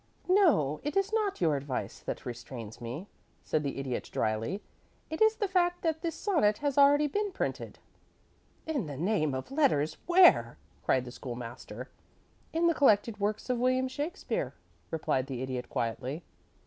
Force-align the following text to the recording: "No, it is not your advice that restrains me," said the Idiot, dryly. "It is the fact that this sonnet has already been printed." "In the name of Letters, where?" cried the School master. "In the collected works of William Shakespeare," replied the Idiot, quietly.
"No, 0.29 0.79
it 0.83 0.97
is 0.97 1.13
not 1.13 1.39
your 1.41 1.55
advice 1.55 1.99
that 1.99 2.25
restrains 2.25 2.81
me," 2.81 3.07
said 3.43 3.61
the 3.61 3.77
Idiot, 3.77 4.09
dryly. 4.11 4.63
"It 5.11 5.21
is 5.21 5.35
the 5.35 5.47
fact 5.47 5.83
that 5.83 6.01
this 6.01 6.15
sonnet 6.15 6.57
has 6.57 6.75
already 6.75 7.05
been 7.05 7.31
printed." 7.31 7.77
"In 8.65 8.87
the 8.87 8.97
name 8.97 9.35
of 9.35 9.51
Letters, 9.51 9.95
where?" 10.07 10.57
cried 10.83 11.05
the 11.05 11.11
School 11.11 11.35
master. 11.35 11.87
"In 12.51 12.65
the 12.65 12.73
collected 12.73 13.19
works 13.19 13.47
of 13.47 13.59
William 13.59 13.87
Shakespeare," 13.87 14.55
replied 14.89 15.27
the 15.27 15.43
Idiot, 15.43 15.69
quietly. 15.69 16.23